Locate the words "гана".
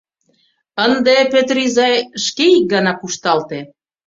2.73-2.93